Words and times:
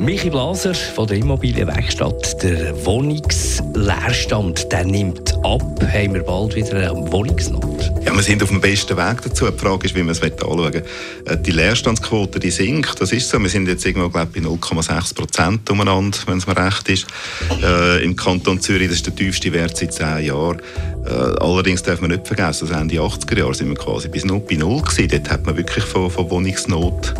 Michi 0.00 0.30
Blaser 0.30 0.74
von 0.74 1.06
der 1.06 1.18
Immobilienwerkstatt. 1.18 2.42
Der 2.42 2.86
Wohnungsleerstand 2.86 4.72
der 4.72 4.86
nimmt 4.86 5.34
ab. 5.44 5.60
Haben 5.92 6.14
wir 6.14 6.22
bald 6.22 6.56
wieder 6.56 6.90
eine 6.90 7.12
Wohnungsnot? 7.12 7.92
Ja, 8.02 8.14
wir 8.14 8.22
sind 8.22 8.42
auf 8.42 8.48
dem 8.48 8.62
besten 8.62 8.96
Weg 8.96 9.20
dazu. 9.22 9.50
Die 9.50 9.58
Frage 9.58 9.84
ist, 9.84 9.94
wie 9.94 10.02
man 10.02 10.12
es 10.12 10.22
anschauen 10.22 10.72
will. 10.72 10.82
Äh, 11.26 11.36
die 11.36 11.50
Leerstandsquote 11.50 12.40
die 12.40 12.50
sinkt, 12.50 12.98
das 12.98 13.12
ist 13.12 13.28
so. 13.28 13.38
Wir 13.40 13.50
sind 13.50 13.68
jetzt 13.68 13.84
irgendwo, 13.84 14.08
glaube 14.08 14.30
ich, 14.34 14.42
bei 14.42 14.48
0,6 14.48 15.14
Prozent 15.14 15.68
umeinander, 15.68 16.16
wenn 16.24 16.38
es 16.38 16.46
mir 16.46 16.56
recht 16.56 16.88
ist. 16.88 17.06
Äh, 17.62 18.02
Im 18.02 18.16
Kanton 18.16 18.58
Zürich, 18.58 18.88
das 18.88 18.96
ist 18.96 19.06
der 19.06 19.14
tiefste 19.14 19.52
Wert 19.52 19.76
seit 19.76 19.92
zehn 19.92 20.24
Jahren. 20.24 20.62
Äh, 21.04 21.10
allerdings 21.10 21.82
darf 21.82 22.00
man 22.00 22.10
nicht 22.10 22.26
vergessen, 22.26 22.66
dass 22.66 22.80
Ende 22.80 22.94
80er 22.94 23.38
Jahre 23.38 23.54
sind 23.54 23.68
wir 23.68 23.76
quasi 23.76 24.08
bis 24.08 24.24
0 24.24 24.40
bei 24.48 24.56
0 24.56 24.80
gewesen. 24.80 25.08
Dort 25.08 25.30
hat 25.30 25.44
man 25.44 25.58
wirklich 25.58 25.84
von, 25.84 26.10
von 26.10 26.30
Wohnungsnot 26.30 27.14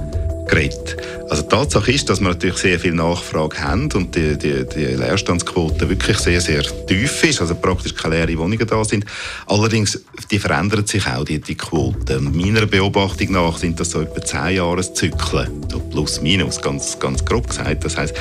geredet. 0.50 0.96
Also 1.30 1.44
die 1.44 1.48
Tatsache 1.48 1.92
ist, 1.92 2.10
dass 2.10 2.20
wir 2.20 2.28
natürlich 2.28 2.56
sehr 2.56 2.80
viel 2.80 2.92
Nachfrage 2.92 3.56
haben 3.60 3.88
und 3.92 4.16
die, 4.16 4.36
die, 4.36 4.66
die 4.66 4.96
Leerstandsquote 4.96 5.88
wirklich 5.88 6.18
sehr, 6.18 6.40
sehr 6.40 6.64
tief 6.88 7.22
ist, 7.22 7.40
also 7.40 7.54
praktisch 7.54 7.94
keine 7.94 8.16
leeren 8.16 8.36
Wohnungen 8.38 8.66
da 8.66 8.84
sind. 8.84 9.04
Allerdings, 9.46 10.02
die 10.28 10.40
verändert 10.40 10.88
sich 10.88 11.06
auch, 11.06 11.24
die, 11.24 11.40
die 11.40 11.54
Quote. 11.54 12.18
Meiner 12.20 12.66
Beobachtung 12.66 13.30
nach 13.30 13.58
sind 13.58 13.78
das 13.78 13.92
so 13.92 14.00
etwa 14.00 14.20
10 14.20 14.56
Jahreszyklen, 14.56 15.66
so 15.70 15.78
plus 15.78 16.20
minus, 16.20 16.60
ganz, 16.60 16.98
ganz 16.98 17.24
grob 17.24 17.48
gesagt. 17.48 17.84
Das 17.84 17.96
heisst, 17.96 18.16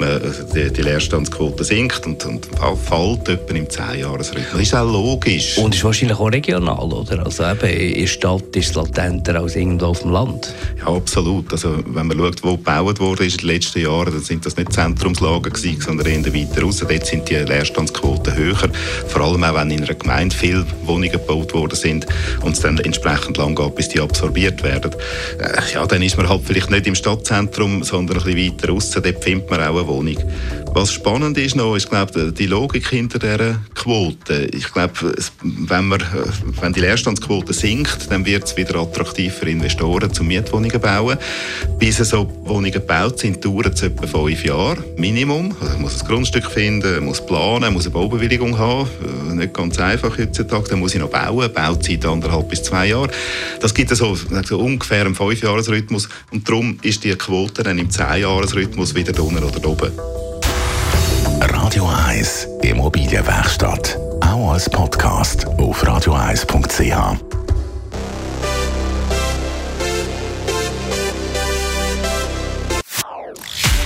man, 0.00 0.22
die, 0.54 0.72
die 0.72 0.80
Leerstandsquote 0.80 1.64
sinkt 1.64 2.06
und, 2.06 2.24
und 2.24 2.46
fällt 2.46 3.28
etwa 3.28 3.54
im 3.54 3.68
10 3.68 4.00
Jahresrhythmus. 4.00 4.52
Das 4.52 4.62
ist 4.62 4.74
auch 4.74 4.90
logisch. 4.90 5.58
Und 5.58 5.74
ist 5.74 5.84
wahrscheinlich 5.84 6.18
auch 6.18 6.32
regional, 6.32 6.90
oder? 6.90 7.26
Also 7.26 7.44
eben, 7.44 7.68
in 7.68 8.00
der 8.00 8.06
Stadt 8.06 8.56
ist 8.56 8.70
es 8.70 8.74
latenter 8.74 9.38
als 9.38 9.54
irgendwo 9.54 9.88
auf 9.88 10.00
dem 10.00 10.12
Land. 10.12 10.54
Ja, 10.78 10.86
absolut. 10.86 11.52
Also 11.52 11.84
wenn 11.84 12.06
man 12.06 12.16
schaut, 12.16 12.42
wo 12.42 12.53
gebaut 12.56 13.00
wurde 13.00 13.24
in 13.24 13.30
den 13.30 13.46
letzten 13.46 13.82
Jahren, 13.82 14.12
dann 14.12 14.22
sind 14.22 14.44
das 14.46 14.56
nicht 14.56 14.72
Zentrumslagen 14.72 15.52
gewesen, 15.52 15.80
sondern 15.80 16.06
eher 16.06 16.34
weiter 16.34 16.62
raus. 16.62 16.78
Dort 16.78 17.06
sind 17.06 17.28
die 17.28 17.34
Leerstandsquoten 17.34 18.34
höher. 18.34 18.68
Vor 19.08 19.22
allem 19.22 19.44
auch, 19.44 19.54
wenn 19.54 19.70
in 19.70 19.84
einer 19.84 19.94
Gemeinde 19.94 20.34
viele 20.34 20.66
Wohnungen 20.84 21.12
gebaut 21.12 21.54
worden 21.54 21.76
sind 21.76 22.06
und 22.42 22.52
es 22.52 22.60
dann 22.60 22.78
entsprechend 22.78 23.36
lang 23.36 23.54
geht, 23.54 23.74
bis 23.74 23.88
die 23.88 24.00
absorbiert 24.00 24.62
werden. 24.62 24.92
Äh, 25.38 25.74
ja, 25.74 25.86
dann 25.86 26.02
ist 26.02 26.16
man 26.16 26.28
halt 26.28 26.42
vielleicht 26.44 26.70
nicht 26.70 26.86
im 26.86 26.94
Stadtzentrum, 26.94 27.82
sondern 27.82 28.18
ein 28.18 28.24
bisschen 28.24 28.52
weiter 28.52 28.68
raus. 28.70 28.90
Dort 28.90 29.24
findet 29.24 29.50
man 29.50 29.60
auch 29.60 29.78
eine 29.78 29.86
Wohnung. 29.86 30.18
Was 30.76 30.92
spannend 30.92 31.38
ist 31.38 31.54
noch, 31.54 31.76
ist, 31.76 31.88
glaube 31.88 32.32
die 32.32 32.46
Logik 32.46 32.88
hinter 32.88 33.20
dieser 33.20 33.60
Quote. 33.76 34.48
Ich 34.52 34.72
glaube, 34.72 35.14
wenn, 35.40 35.86
man, 35.86 36.02
wenn 36.60 36.72
die 36.72 36.80
Leerstandsquote 36.80 37.52
sinkt, 37.52 38.10
dann 38.10 38.26
wird 38.26 38.42
es 38.42 38.56
wieder 38.56 38.80
attraktiv 38.80 39.34
für 39.34 39.48
Investoren, 39.48 40.12
zum 40.12 40.26
Mietwohnungen 40.26 40.80
bauen. 40.80 41.16
Bis 41.78 41.98
so 41.98 42.28
Wohnungen 42.42 42.72
gebaut 42.72 43.20
sind, 43.20 43.44
dauert 43.44 43.74
es 43.74 43.82
etwa 43.82 44.04
fünf 44.04 44.44
Jahre, 44.44 44.82
Minimum. 44.96 45.54
Also 45.60 45.74
man 45.74 45.82
muss 45.82 46.02
ein 46.02 46.08
Grundstück 46.08 46.50
finden, 46.50 47.04
muss 47.04 47.24
planen, 47.24 47.72
muss 47.72 47.84
eine 47.84 47.94
Baubewilligung 47.94 48.58
haben. 48.58 48.88
Äh, 49.30 49.34
nicht 49.34 49.54
ganz 49.54 49.78
einfach 49.78 50.18
heutzutage. 50.18 50.70
Dann 50.70 50.80
muss 50.80 50.92
ich 50.92 51.00
noch 51.00 51.08
bauen, 51.08 51.52
Bauzeit 51.52 52.04
anderthalb 52.04 52.48
bis 52.48 52.64
zwei 52.64 52.88
Jahre. 52.88 53.10
Das 53.60 53.74
gibt 53.74 53.94
so, 53.94 54.16
so 54.16 54.58
ungefähr 54.58 55.06
einen 55.06 55.14
Fünfjahresrhythmus 55.14 56.08
und 56.32 56.48
darum 56.48 56.78
ist 56.82 57.04
die 57.04 57.14
Quote 57.14 57.62
dann 57.62 57.78
im 57.78 57.90
Zehnjahresrhythmus 57.90 58.96
wieder 58.96 59.22
unten 59.22 59.44
oder 59.44 59.68
oben. 59.68 59.92
Radio 61.50 61.86
1 62.08 62.48
Immobilienwerkstatt. 62.62 63.98
Auch 64.20 64.52
als 64.52 64.68
Podcast 64.70 65.46
auf 65.58 65.84
radio1.ch. 65.84 67.18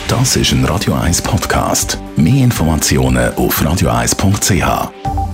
Das 0.06 0.36
ist 0.36 0.52
ein 0.52 0.64
Radio 0.64 0.94
1 0.94 1.22
Podcast. 1.22 1.98
Mehr 2.16 2.44
Informationen 2.44 3.34
auf 3.34 3.60
radio1.ch. 3.60 5.27